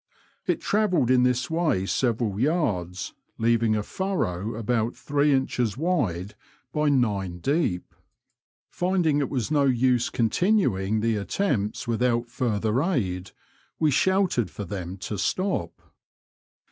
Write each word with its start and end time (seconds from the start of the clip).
It 0.47 0.61
travelled 0.61 1.11
in 1.11 1.21
this 1.21 1.47
way 1.47 1.85
several 1.85 2.39
yards, 2.39 3.13
leaving 3.37 3.75
a 3.75 3.83
furrow 3.83 4.55
about 4.55 4.95
three 4.95 5.31
inches 5.31 5.77
wide 5.77 6.33
by 6.73 6.89
nine 6.89 7.37
deep. 7.37 7.93
Finding 8.71 9.19
it 9.19 9.29
was 9.29 9.51
no 9.51 9.65
use 9.65 10.09
continuing 10.09 11.01
the 11.01 11.17
attempts 11.17 11.87
without 11.87 12.31
further 12.31 12.81
aid, 12.81 13.29
we 13.77 13.91
shouted 13.91 14.49
for 14.49 14.65
them 14.65 14.97
to 14.97 15.19
stop. 15.19 15.79